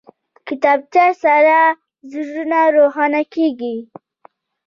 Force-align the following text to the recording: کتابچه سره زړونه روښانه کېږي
کتابچه 0.47 1.05
سره 1.23 1.57
زړونه 2.11 2.59
روښانه 2.75 3.21
کېږي 3.33 3.75